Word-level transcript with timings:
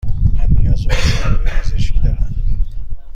من 0.33 0.47
نیاز 0.49 0.85
به 0.85 0.95
مشاوره 0.95 1.61
پزشکی 1.61 1.99
دارم. 1.99 2.35